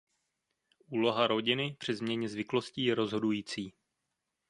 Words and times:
Úloha 0.87 1.27
rodiny 1.27 1.75
při 1.79 1.93
změně 1.95 2.29
zvyklostí 2.29 2.83
je 2.83 2.95
rozhodující. 2.95 3.73